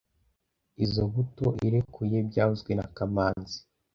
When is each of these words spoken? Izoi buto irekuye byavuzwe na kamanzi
Izoi 0.83 1.09
buto 1.13 1.47
irekuye 1.67 2.17
byavuzwe 2.29 2.71
na 2.75 2.85
kamanzi 2.95 3.57